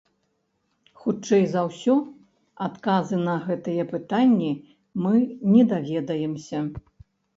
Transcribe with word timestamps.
Хутчэй 1.01 1.43
за 1.49 1.61
ўсё, 1.67 1.95
адказы 2.67 3.17
на 3.27 3.35
гэтыя 3.45 3.83
пытанні 3.95 4.51
мы 5.05 5.15
не 5.55 5.63
даведаемся. 5.75 6.59